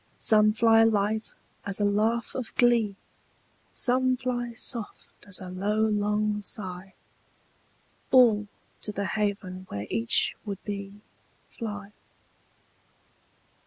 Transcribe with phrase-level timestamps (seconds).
[0.17, 1.31] Some fly light
[1.63, 2.95] as a laugh of glee,
[3.71, 6.95] Some fly soft as a low long sigh:
[8.09, 8.47] All
[8.81, 11.01] to the haven where each would be
[11.51, 11.93] Fly.